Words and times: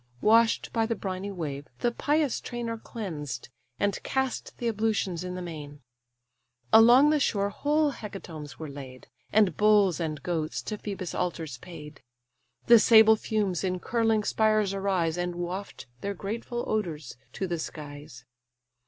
Wash'd 0.21 0.73
by 0.73 0.87
the 0.87 0.95
briny 0.95 1.29
wave, 1.29 1.67
the 1.81 1.91
pious 1.91 2.41
train 2.41 2.69
Are 2.69 2.77
cleansed; 2.79 3.49
and 3.79 4.01
cast 4.01 4.57
the 4.57 4.67
ablutions 4.67 5.23
in 5.23 5.35
the 5.35 5.43
main. 5.43 5.81
Along 6.73 7.11
the 7.11 7.19
shore 7.19 7.51
whole 7.51 7.91
hecatombs 7.91 8.57
were 8.57 8.67
laid, 8.67 9.05
And 9.31 9.55
bulls 9.55 9.99
and 9.99 10.23
goats 10.23 10.63
to 10.63 10.79
Phœbus' 10.79 11.13
altars 11.13 11.59
paid; 11.59 12.01
The 12.65 12.79
sable 12.79 13.15
fumes 13.15 13.63
in 13.63 13.79
curling 13.79 14.23
spires 14.23 14.73
arise, 14.73 15.17
And 15.17 15.35
waft 15.35 15.85
their 16.01 16.15
grateful 16.15 16.63
odours 16.67 17.15
to 17.33 17.45
the 17.45 17.59
skies. 17.59 18.25